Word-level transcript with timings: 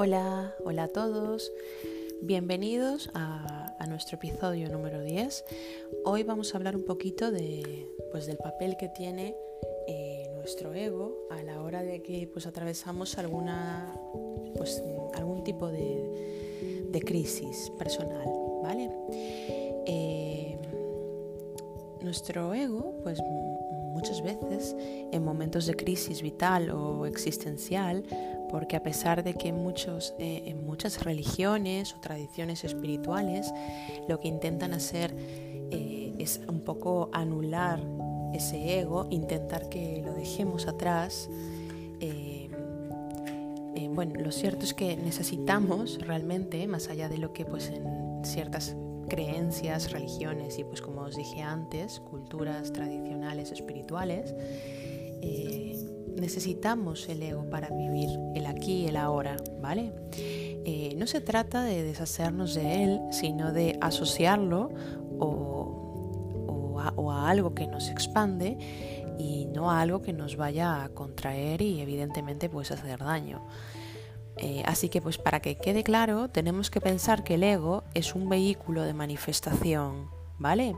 Hola, 0.00 0.54
hola 0.64 0.84
a 0.84 0.88
todos. 0.88 1.50
Bienvenidos 2.22 3.10
a, 3.14 3.84
nuestro 3.88 4.14
episodio 4.14 4.68
número 4.68 5.02
10. 5.02 5.44
Hoy 6.04 6.22
vamos 6.22 6.54
a 6.54 6.58
hablar 6.58 6.76
un 6.76 6.84
poquito 6.84 7.32
de, 7.32 7.90
pues, 8.12 8.26
del 8.26 8.36
papel 8.36 8.76
que 8.76 8.88
tiene 8.90 9.34
eh, 9.88 10.30
nuestro 10.36 10.72
ego 10.72 11.26
a 11.32 11.42
la 11.42 11.60
hora 11.62 11.82
de 11.82 12.00
que 12.00 12.28
pues, 12.32 12.46
atravesamos 12.46 13.18
alguna, 13.18 13.92
pues, 14.56 14.84
algún 15.14 15.42
tipo 15.42 15.66
de, 15.66 17.02
crisis 17.04 17.72
personal. 17.76 18.28
¿vale? 18.62 18.90
Eh, 19.84 20.58
nuestro 22.02 22.54
ego, 22.54 23.00
pues 23.02 23.18
muchas 23.98 24.22
veces 24.22 24.76
en 25.10 25.24
momentos 25.24 25.66
de 25.66 25.74
crisis 25.74 26.22
vital 26.22 26.70
o 26.70 27.04
existencial, 27.04 28.04
porque 28.50 28.76
a 28.76 28.82
pesar 28.82 29.22
de 29.22 29.34
que 29.34 29.52
muchos, 29.52 30.14
eh, 30.18 30.44
en 30.46 30.64
muchas 30.64 31.04
religiones 31.04 31.94
o 31.94 32.00
tradiciones 32.00 32.64
espirituales 32.64 33.52
lo 34.08 34.20
que 34.20 34.28
intentan 34.28 34.72
hacer 34.72 35.14
eh, 35.70 36.14
es 36.18 36.40
un 36.48 36.60
poco 36.60 37.10
anular 37.12 37.80
ese 38.34 38.80
ego, 38.80 39.06
intentar 39.10 39.68
que 39.68 40.02
lo 40.04 40.12
dejemos 40.14 40.66
atrás, 40.66 41.30
eh, 42.00 42.50
bueno, 43.94 44.20
lo 44.20 44.30
cierto 44.30 44.64
es 44.64 44.74
que 44.74 44.96
necesitamos 44.96 45.98
realmente, 46.06 46.66
más 46.68 46.88
allá 46.88 47.08
de 47.08 47.18
lo 47.18 47.32
que 47.32 47.44
pues 47.44 47.70
en 47.70 48.24
ciertas 48.24 48.76
creencias, 49.08 49.90
religiones 49.90 50.58
y 50.58 50.64
pues 50.64 50.82
como 50.82 51.00
os 51.00 51.16
dije 51.16 51.42
antes, 51.42 51.98
culturas 51.98 52.72
tradicionales 52.72 53.50
espirituales, 53.50 54.34
necesitamos 56.20 57.08
el 57.08 57.22
ego 57.22 57.48
para 57.50 57.68
vivir 57.70 58.08
el 58.34 58.46
aquí 58.46 58.84
y 58.84 58.86
el 58.86 58.96
ahora, 58.96 59.36
¿vale? 59.60 59.92
Eh, 60.12 60.94
no 60.96 61.06
se 61.06 61.20
trata 61.20 61.62
de 61.64 61.82
deshacernos 61.82 62.54
de 62.54 62.84
él, 62.84 63.00
sino 63.10 63.52
de 63.52 63.78
asociarlo 63.80 64.70
o, 65.18 66.80
a, 66.80 67.30
algo 67.30 67.54
que 67.54 67.66
nos 67.66 67.88
expande 67.88 68.58
y 69.18 69.46
no 69.46 69.70
a 69.70 69.80
algo 69.80 70.02
que 70.02 70.12
nos 70.12 70.36
vaya 70.36 70.84
a 70.84 70.88
contraer 70.90 71.62
y 71.62 71.80
evidentemente 71.80 72.48
pues 72.48 72.70
hacer 72.70 73.00
daño. 73.00 73.46
Eh, 74.36 74.62
así 74.66 74.88
que 74.88 75.02
pues 75.02 75.18
para 75.18 75.40
que 75.40 75.56
quede 75.56 75.82
claro 75.82 76.28
tenemos 76.28 76.70
que 76.70 76.80
pensar 76.80 77.24
que 77.24 77.34
el 77.34 77.42
ego 77.42 77.82
es 77.94 78.14
un 78.14 78.28
vehículo 78.28 78.82
de 78.82 78.94
manifestación, 78.94 80.10
¿vale? 80.38 80.76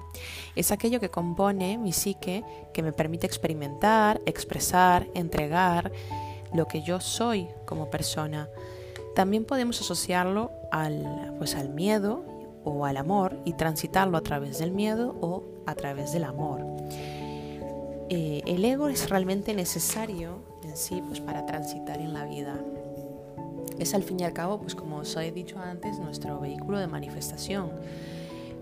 Es 0.57 0.73
aquello 0.73 1.01
que 1.01 1.11
compone 1.11 1.79
mi 1.79 1.93
psique, 1.93 2.45
que 2.73 2.83
me 2.83 2.93
permite 2.93 3.27
experimentar, 3.27 4.21
expresar, 4.27 5.07
entregar 5.15 5.93
lo 6.53 6.67
que 6.67 6.83
yo 6.83 7.01
soy 7.01 7.49
como 7.67 7.91
persona. 7.91 8.49
También 9.15 9.45
podemos 9.45 9.81
asociarlo 9.81 10.51
al, 10.71 11.35
pues, 11.39 11.55
al 11.55 11.71
miedo 11.71 12.25
o 12.65 12.85
al 12.85 12.97
amor 12.97 13.39
y 13.45 13.55
transitarlo 13.55 14.17
a 14.17 14.23
través 14.23 14.59
del 14.59 14.73
miedo 14.73 15.17
o 15.21 15.45
a 15.67 15.75
través 15.75 16.13
del 16.13 16.25
amor. 16.25 16.65
Eh, 18.09 18.43
el 18.47 18.65
ego 18.65 18.89
es 18.89 19.09
realmente 19.09 19.55
necesario 19.55 20.43
en 20.65 20.77
sí 20.77 21.03
pues, 21.07 21.21
para 21.21 21.47
transitar 21.47 22.01
en 22.01 22.13
la 22.13 22.25
vida. 22.25 22.59
Es 23.79 23.95
al 23.95 24.03
fin 24.03 24.21
y 24.21 24.25
al 24.25 24.33
cabo, 24.33 24.61
pues 24.61 24.75
como 24.75 24.97
os 24.99 25.17
he 25.17 25.31
dicho 25.33 25.59
antes, 25.59 25.99
nuestro 25.99 26.39
vehículo 26.41 26.79
de 26.79 26.87
manifestación 26.87 27.71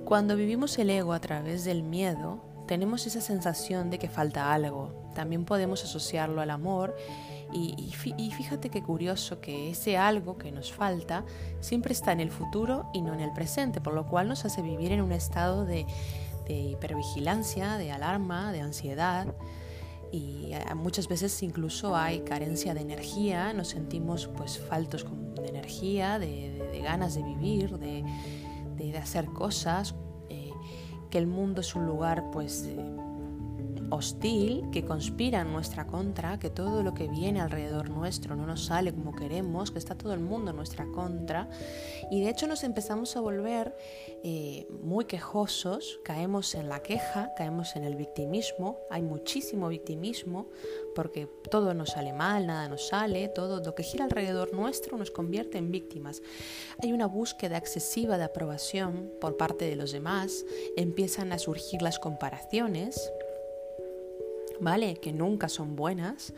cuando 0.09 0.37
vivimos 0.37 0.79
el 0.79 0.89
ego 0.89 1.13
a 1.13 1.21
través 1.21 1.65
del 1.65 1.83
miedo, 1.83 2.41
tenemos 2.67 3.07
esa 3.07 3.21
sensación 3.21 3.91
de 3.91 3.99
que 3.99 4.09
falta 4.09 4.55
algo. 4.55 5.11
También 5.15 5.45
podemos 5.45 5.85
asociarlo 5.85 6.41
al 6.41 6.49
amor 6.49 6.97
y, 7.53 7.93
fíjate 7.95 8.71
qué 8.71 8.83
curioso 8.83 9.43
que 9.43 9.71
ese 9.71 9.99
algo 9.99 10.39
que 10.39 10.51
nos 10.51 10.73
falta 10.73 11.27
siempre 11.61 11.93
está 11.93 12.13
en 12.13 12.21
el 12.21 12.31
futuro 12.31 12.89
y 12.95 13.03
no 13.03 13.13
en 13.13 13.21
el 13.21 13.35
presente, 13.35 13.83
por 13.83 13.93
lo 13.93 14.07
cual 14.07 14.29
nos 14.29 14.47
hace 14.47 14.63
vivir 14.63 14.93
en 14.93 15.03
un 15.03 15.13
estado 15.13 15.67
de, 15.67 15.85
hipervigilancia, 16.49 17.77
de 17.77 17.93
alarma, 17.93 18.51
de 18.51 18.63
ansiedad 18.63 19.27
y 20.11 20.55
eh, 20.55 20.75
muchas 20.75 21.07
veces 21.07 21.43
incluso 21.43 21.95
hay 21.95 22.21
carencia 22.21 22.73
de 22.73 22.81
energía, 22.81 23.53
nos 23.53 23.69
sentimos 23.69 24.27
pues 24.29 24.59
faltos 24.59 25.05
de 25.35 25.49
energía, 25.49 26.19
de 26.19 26.81
ganas 26.83 27.15
de 27.15 27.23
vivir, 27.23 27.77
de, 27.77 28.03
de, 28.79 28.97
hacer 28.99 29.27
cosas, 29.27 29.95
eh, 30.29 30.53
que 31.11 31.19
el 31.19 31.27
mundo 31.27 31.61
es 31.61 31.75
un 31.75 31.87
lugar 31.87 32.31
pues 32.33 32.65
eh, 32.67 32.97
hostil, 33.91 34.65
que 34.73 34.85
conspira 34.85 35.41
en 35.41 35.53
nuestra 35.53 35.87
contra, 35.87 36.39
que 36.39 36.51
todo 36.51 36.83
lo 36.83 36.95
que 36.95 37.09
viene 37.09 37.41
alrededor 37.41 37.91
nuestro 37.91 38.37
no 38.37 38.47
nos 38.47 38.67
sale 38.67 38.93
como 38.93 39.15
queremos, 39.15 39.71
que 39.71 39.79
está 39.79 39.95
todo 39.97 40.13
el 40.13 40.21
mundo 40.21 40.51
en 40.51 40.57
nuestra 40.57 40.87
contra. 40.87 41.49
Y 42.11 42.23
de 42.23 42.31
hecho 42.31 42.47
nos 42.47 42.65
empezamos 42.65 43.17
a 43.17 43.21
volver 43.21 43.77
eh, 44.25 44.67
muy 44.83 45.05
quejosos, 45.05 46.01
caemos 46.05 46.55
en 46.55 46.69
la 46.69 46.83
queja, 46.83 47.33
caemos 47.37 47.77
en 47.77 47.85
el 47.85 47.97
victimismo, 47.97 48.79
hay 48.91 49.03
muchísimo 49.03 49.69
victimismo 49.69 50.49
porque 50.95 51.29
todo 51.51 51.75
nos 51.75 51.91
sale 51.91 52.13
mal, 52.13 52.47
nada 52.47 52.69
nos 52.69 52.89
sale, 52.89 53.29
todo 53.29 53.63
lo 53.63 53.75
que 53.75 53.83
gira 53.83 54.05
alrededor 54.05 54.53
nuestro 54.53 54.97
nos 54.97 55.11
convierte 55.11 55.59
en 55.59 55.71
víctimas. 55.71 56.23
Hay 56.83 56.93
una 56.93 57.07
búsqueda 57.07 57.57
excesiva 57.57 58.19
de 58.19 58.25
aprobación 58.25 59.11
por 59.21 59.37
parte 59.37 59.65
de 59.67 59.77
los 59.77 59.93
demás, 59.93 60.45
empiezan 60.77 61.33
a 61.33 61.39
surgir 61.39 61.83
las 61.83 61.99
comparaciones, 61.99 63.13
¿vale? 64.61 64.97
Que 64.97 65.13
nunca 65.13 65.49
son 65.49 65.77
buenas. 65.77 66.33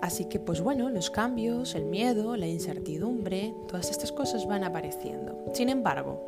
Así 0.00 0.24
que 0.24 0.40
pues 0.40 0.60
bueno, 0.60 0.90
los 0.90 1.10
cambios, 1.10 1.74
el 1.76 1.84
miedo, 1.84 2.36
la 2.36 2.48
incertidumbre, 2.48 3.54
todas 3.68 3.90
estas 3.90 4.10
cosas 4.10 4.46
van 4.46 4.64
apareciendo. 4.64 5.44
Sin 5.54 5.68
embargo, 5.68 6.26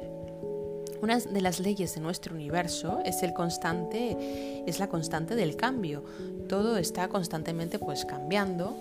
una 1.02 1.18
de 1.18 1.40
las 1.40 1.58
leyes 1.58 1.94
de 1.96 2.00
nuestro 2.00 2.34
universo 2.34 3.00
es 3.04 3.22
el 3.22 3.34
constante 3.34 4.62
es 4.66 4.78
la 4.78 4.88
constante 4.88 5.34
del 5.34 5.56
cambio. 5.56 6.04
Todo 6.48 6.76
está 6.76 7.08
constantemente 7.08 7.78
pues 7.78 8.04
cambiando 8.04 8.76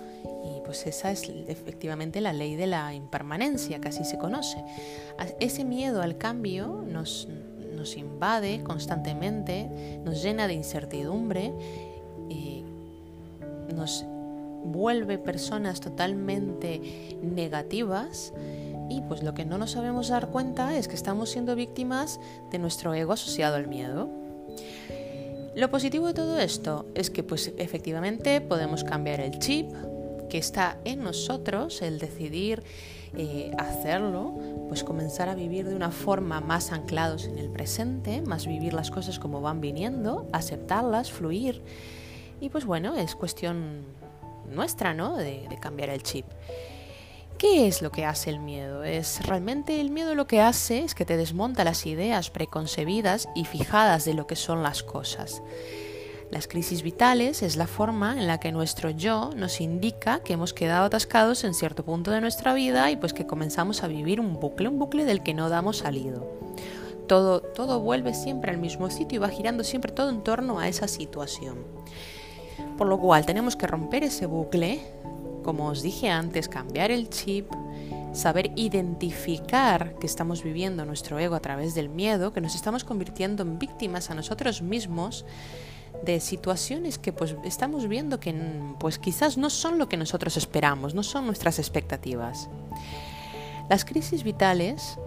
y 0.45 0.61
pues 0.63 0.85
esa 0.85 1.11
es 1.11 1.27
efectivamente 1.47 2.21
la 2.21 2.31
ley 2.31 2.55
de 2.55 2.67
la 2.67 2.93
impermanencia, 2.93 3.81
que 3.81 3.89
así 3.89 4.05
se 4.05 4.19
conoce. 4.19 4.63
Ese 5.39 5.65
miedo 5.65 6.01
al 6.01 6.17
cambio 6.17 6.83
nos 6.87 7.27
nos 7.75 7.97
invade 7.97 8.63
constantemente, 8.63 9.99
nos 10.05 10.23
llena 10.23 10.47
de 10.47 10.53
incertidumbre 10.53 11.51
nos 13.73 14.05
vuelve 14.63 15.17
personas 15.17 15.81
totalmente 15.81 17.17
negativas 17.21 18.33
y 18.89 19.01
pues 19.01 19.23
lo 19.23 19.33
que 19.33 19.45
no 19.45 19.57
nos 19.57 19.71
sabemos 19.71 20.09
dar 20.09 20.29
cuenta 20.29 20.77
es 20.77 20.87
que 20.87 20.95
estamos 20.95 21.29
siendo 21.29 21.55
víctimas 21.55 22.19
de 22.51 22.59
nuestro 22.59 22.93
ego 22.93 23.13
asociado 23.13 23.55
al 23.55 23.67
miedo. 23.67 24.09
Lo 25.55 25.69
positivo 25.69 26.07
de 26.07 26.13
todo 26.13 26.39
esto 26.39 26.85
es 26.95 27.09
que 27.09 27.23
pues 27.23 27.51
efectivamente 27.57 28.41
podemos 28.41 28.83
cambiar 28.83 29.19
el 29.19 29.37
chip 29.39 29.71
que 30.29 30.37
está 30.37 30.77
en 30.83 31.03
nosotros, 31.03 31.81
el 31.81 31.99
decidir 31.99 32.63
eh, 33.15 33.51
hacerlo, 33.59 34.33
pues 34.67 34.83
comenzar 34.83 35.29
a 35.29 35.35
vivir 35.35 35.67
de 35.67 35.75
una 35.75 35.91
forma 35.91 36.41
más 36.41 36.71
anclados 36.71 37.25
en 37.25 37.37
el 37.37 37.49
presente, 37.49 38.21
más 38.23 38.47
vivir 38.47 38.73
las 38.73 38.89
cosas 38.89 39.19
como 39.19 39.41
van 39.41 39.61
viniendo, 39.61 40.27
aceptarlas, 40.33 41.11
fluir 41.11 41.61
y 42.43 42.49
pues 42.49 42.65
bueno, 42.65 42.95
es 42.95 43.15
cuestión 43.15 43.85
nuestra, 44.51 44.93
¿no? 44.93 45.15
De, 45.15 45.47
cambiar 45.61 45.89
el 45.89 46.03
chip. 46.03 46.25
¿Qué 47.37 47.67
es 47.67 47.81
lo 47.81 47.89
que 47.89 48.03
hace 48.03 48.29
el 48.31 48.39
miedo? 48.39 48.83
Es 48.83 49.25
realmente 49.25 49.79
el 49.79 49.89
miedo 49.89 50.13
lo 50.13 50.27
que 50.27 50.41
hace 50.41 50.79
es 50.79 50.93
que 50.93 51.05
te 51.05 51.15
desmonta 51.15 51.63
las 51.63 51.85
ideas 51.85 52.29
preconcebidas 52.31 53.29
y 53.33 53.45
fijadas 53.45 54.03
de 54.03 54.13
lo 54.13 54.27
que 54.27 54.35
son 54.35 54.61
las 54.61 54.83
cosas. 54.83 55.41
Las 56.31 56.49
crisis 56.49 56.83
vitales 56.83 57.43
es 57.43 57.55
la 57.55 57.67
forma 57.67 58.17
en 58.19 58.27
la 58.27 58.41
que 58.41 58.51
nuestro 58.51 58.89
yo 58.89 59.29
nos 59.37 59.61
indica 59.61 60.19
que 60.19 60.33
hemos 60.33 60.53
quedado 60.53 60.85
atascados 60.85 61.45
en 61.45 61.53
cierto 61.53 61.85
punto 61.85 62.11
de 62.11 62.19
nuestra 62.19 62.53
vida 62.53 62.91
y 62.91 62.97
pues 62.97 63.13
que 63.13 63.25
comenzamos 63.25 63.83
a 63.83 63.87
vivir 63.87 64.19
un 64.19 64.33
bucle, 64.33 64.67
un 64.67 64.79
bucle 64.79 65.05
del 65.05 65.23
que 65.23 65.33
no 65.33 65.47
damos 65.47 65.77
salido. 65.77 66.29
Todo, 67.07 67.39
todo 67.39 67.79
vuelve 67.79 68.13
siempre 68.13 68.51
al 68.51 68.57
mismo 68.57 68.89
sitio 68.89 69.15
y 69.15 69.19
va 69.19 69.29
girando 69.29 69.63
siempre 69.63 69.93
todo 69.93 70.09
en 70.09 70.23
torno 70.23 70.59
a 70.59 70.67
esa 70.67 70.89
situación. 70.89 71.57
Por 72.77 72.87
lo 72.87 72.99
cual 72.99 73.25
tenemos 73.25 73.55
que 73.55 73.67
romper 73.67 74.03
ese 74.03 74.25
bucle, 74.25 74.81
como 75.43 75.67
os 75.67 75.81
dije 75.81 76.09
antes, 76.09 76.47
cambiar 76.47 76.91
el 76.91 77.09
chip, 77.09 77.51
saber 78.13 78.51
identificar 78.55 79.95
que 79.99 80.07
estamos 80.07 80.43
viviendo 80.43 80.85
nuestro 80.85 81.19
ego 81.19 81.35
a 81.35 81.39
través 81.39 81.73
del 81.75 81.89
miedo, 81.89 82.31
que 82.31 82.41
nos 82.41 82.55
estamos 82.55 82.83
convirtiendo 82.83 83.43
en 83.43 83.59
víctimas 83.59 84.09
a 84.09 84.15
nosotros 84.15 84.61
mismos 84.61 85.25
de 86.05 86.19
situaciones 86.19 86.97
que 86.97 87.13
pues 87.13 87.35
estamos 87.43 87.87
viendo 87.87 88.19
que 88.19 88.33
pues 88.79 88.99
quizás 88.99 89.37
no 89.37 89.49
son 89.49 89.77
lo 89.77 89.87
que 89.87 89.97
nosotros 89.97 90.37
esperamos, 90.37 90.93
no 90.95 91.03
son 91.03 91.25
nuestras 91.25 91.59
expectativas. 91.59 92.49
Las 93.69 93.85
crisis 93.85 94.23
vitales 94.23 94.97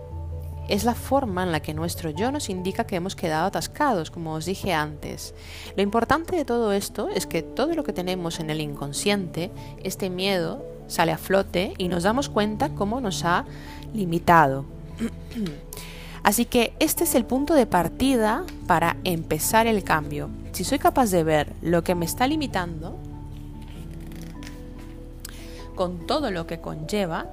es 0.69 0.85
la 0.85 0.95
forma 0.95 1.43
en 1.43 1.53
la 1.53 1.61
que 1.61 1.75
nuestro 1.75 2.11
yo 2.11 2.31
nos 2.33 2.49
indica 2.49 2.85
que 2.85 2.97
hemos 2.97 3.17
quedado 3.17 3.47
atascados, 3.47 4.11
como 4.11 4.35
os 4.35 4.47
dije 4.47 4.73
antes. 4.73 5.35
Lo 5.77 5.83
importante 5.83 6.37
de 6.37 6.45
todo 6.45 6.73
esto 6.73 7.09
es 7.09 7.27
que 7.27 7.43
todo 7.43 7.75
lo 7.75 7.85
que 7.85 7.93
tenemos 7.93 8.41
en 8.41 8.51
el 8.51 8.61
inconsciente, 8.61 9.51
este 9.83 10.11
miedo, 10.11 10.65
sale 10.89 11.13
a 11.13 11.19
flote 11.19 11.75
y 11.79 11.89
nos 11.89 12.03
damos 12.03 12.29
cuenta 12.29 12.71
cómo 12.71 13.01
nos 13.01 13.25
ha 13.25 13.45
limitado. 13.93 14.65
Así 16.23 16.45
que 16.45 16.75
este 16.81 17.05
es 17.05 17.15
el 17.15 17.25
punto 17.25 17.55
de 17.55 17.67
partida 17.67 18.45
para 18.67 18.97
empezar 19.05 19.69
el 19.69 19.85
cambio. 19.85 20.29
Si 20.53 20.65
soy 20.65 20.79
capaz 20.79 21.11
de 21.11 21.23
ver 21.23 21.53
lo 21.63 21.85
que 21.85 21.95
me 21.95 22.05
está 22.05 22.27
limitando, 22.27 22.99
con 25.77 26.07
todo 26.07 26.33
lo 26.33 26.47
que 26.49 26.61
conlleva, 26.61 27.27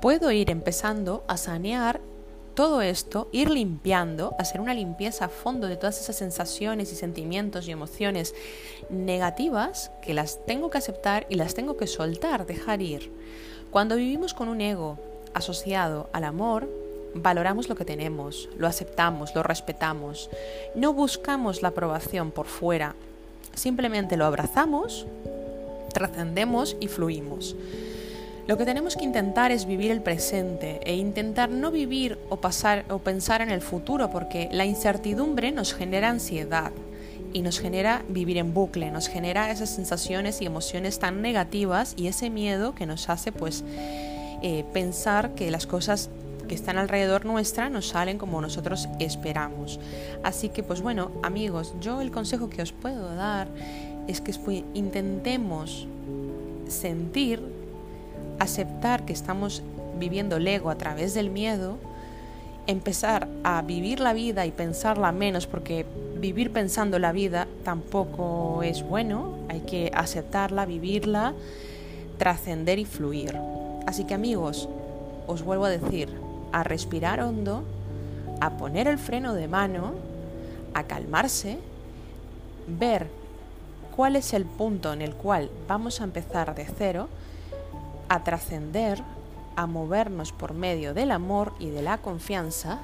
puedo 0.00 0.30
ir 0.32 0.50
empezando 0.50 1.24
a 1.28 1.36
sanear 1.36 2.00
todo 2.60 2.82
esto, 2.82 3.30
ir 3.32 3.48
limpiando, 3.48 4.34
hacer 4.38 4.60
una 4.60 4.74
limpieza 4.74 5.24
a 5.24 5.28
fondo 5.30 5.66
de 5.66 5.78
todas 5.78 5.98
esas 5.98 6.16
sensaciones 6.16 6.92
y 6.92 6.94
sentimientos 6.94 7.66
y 7.66 7.70
emociones 7.70 8.34
negativas 8.90 9.90
que 10.02 10.12
las 10.12 10.44
tengo 10.44 10.68
que 10.68 10.76
aceptar 10.76 11.26
y 11.30 11.36
las 11.36 11.54
tengo 11.54 11.78
que 11.78 11.86
soltar, 11.86 12.44
dejar 12.44 12.82
ir. 12.82 13.10
Cuando 13.70 13.96
vivimos 13.96 14.34
con 14.34 14.48
un 14.50 14.60
ego 14.60 14.98
asociado 15.32 16.10
al 16.12 16.24
amor, 16.24 16.68
valoramos 17.14 17.70
lo 17.70 17.76
que 17.76 17.86
tenemos, 17.86 18.50
lo 18.58 18.66
aceptamos, 18.66 19.34
lo 19.34 19.42
respetamos. 19.42 20.28
No 20.74 20.92
buscamos 20.92 21.62
la 21.62 21.68
aprobación 21.68 22.30
por 22.30 22.44
fuera, 22.44 22.94
simplemente 23.54 24.18
lo 24.18 24.26
abrazamos, 24.26 25.06
trascendemos 25.94 26.76
y 26.78 26.88
fluimos. 26.88 27.56
Lo 28.46 28.56
que 28.56 28.64
tenemos 28.64 28.96
que 28.96 29.04
intentar 29.04 29.52
es 29.52 29.66
vivir 29.66 29.90
el 29.90 30.02
presente 30.02 30.80
e 30.84 30.96
intentar 30.96 31.50
no 31.50 31.70
vivir 31.70 32.18
o 32.30 32.36
pasar 32.36 32.84
o 32.90 32.98
pensar 32.98 33.42
en 33.42 33.50
el 33.50 33.60
futuro 33.60 34.10
porque 34.10 34.48
la 34.50 34.64
incertidumbre 34.64 35.52
nos 35.52 35.74
genera 35.74 36.08
ansiedad 36.08 36.72
y 37.32 37.42
nos 37.42 37.60
genera 37.60 38.02
vivir 38.08 38.38
en 38.38 38.52
bucle, 38.54 38.90
nos 38.90 39.08
genera 39.08 39.50
esas 39.50 39.70
sensaciones 39.70 40.42
y 40.42 40.46
emociones 40.46 40.98
tan 40.98 41.22
negativas 41.22 41.94
y 41.96 42.08
ese 42.08 42.30
miedo 42.30 42.74
que 42.74 42.86
nos 42.86 43.08
hace 43.08 43.30
pues 43.30 43.62
eh, 44.42 44.64
pensar 44.72 45.34
que 45.34 45.50
las 45.50 45.66
cosas 45.66 46.10
que 46.48 46.54
están 46.56 46.78
alrededor 46.78 47.26
nuestra 47.26 47.70
no 47.70 47.82
salen 47.82 48.18
como 48.18 48.40
nosotros 48.40 48.88
esperamos. 48.98 49.78
Así 50.24 50.48
que 50.48 50.64
pues 50.64 50.82
bueno, 50.82 51.12
amigos, 51.22 51.74
yo 51.80 52.00
el 52.00 52.10
consejo 52.10 52.50
que 52.50 52.62
os 52.62 52.72
puedo 52.72 53.14
dar 53.14 53.46
es 54.08 54.20
que 54.20 54.32
intentemos 54.74 55.86
sentir 56.66 57.59
aceptar 58.40 59.04
que 59.04 59.12
estamos 59.12 59.62
viviendo 59.98 60.36
el 60.36 60.48
ego 60.48 60.70
a 60.70 60.74
través 60.74 61.14
del 61.14 61.30
miedo, 61.30 61.76
empezar 62.66 63.28
a 63.44 63.62
vivir 63.62 64.00
la 64.00 64.12
vida 64.12 64.46
y 64.46 64.50
pensarla 64.50 65.12
menos, 65.12 65.46
porque 65.46 65.86
vivir 66.18 66.52
pensando 66.52 66.98
la 66.98 67.12
vida 67.12 67.46
tampoco 67.64 68.62
es 68.62 68.82
bueno, 68.82 69.34
hay 69.48 69.60
que 69.60 69.92
aceptarla, 69.94 70.66
vivirla, 70.66 71.34
trascender 72.18 72.78
y 72.78 72.84
fluir. 72.84 73.36
Así 73.86 74.04
que 74.04 74.14
amigos, 74.14 74.68
os 75.26 75.42
vuelvo 75.42 75.66
a 75.66 75.70
decir, 75.70 76.08
a 76.52 76.62
respirar 76.62 77.20
hondo, 77.20 77.62
a 78.40 78.50
poner 78.56 78.88
el 78.88 78.98
freno 78.98 79.34
de 79.34 79.48
mano, 79.48 79.92
a 80.74 80.84
calmarse, 80.84 81.58
ver 82.66 83.08
cuál 83.94 84.16
es 84.16 84.32
el 84.32 84.44
punto 84.44 84.92
en 84.92 85.02
el 85.02 85.14
cual 85.14 85.50
vamos 85.68 86.00
a 86.00 86.04
empezar 86.04 86.54
de 86.54 86.66
cero, 86.66 87.08
a 88.10 88.24
trascender, 88.24 89.00
a 89.56 89.66
movernos 89.66 90.32
por 90.32 90.52
medio 90.52 90.92
del 90.92 91.12
amor 91.12 91.52
y 91.60 91.70
de 91.70 91.80
la 91.80 91.98
confianza 91.98 92.80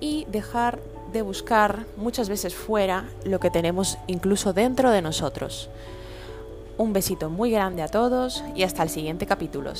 y 0.00 0.24
dejar 0.30 0.80
de 1.12 1.20
buscar 1.20 1.84
muchas 1.96 2.30
veces 2.30 2.54
fuera 2.54 3.04
lo 3.24 3.38
que 3.38 3.50
tenemos 3.50 3.98
incluso 4.06 4.54
dentro 4.54 4.90
de 4.90 5.02
nosotros. 5.02 5.68
Un 6.78 6.94
besito 6.94 7.28
muy 7.28 7.50
grande 7.50 7.82
a 7.82 7.88
todos 7.88 8.42
y 8.56 8.62
hasta 8.62 8.82
el 8.82 8.88
siguiente 8.88 9.26
capítulo. 9.26 9.74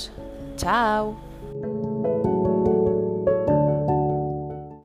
Chao. 0.59 1.32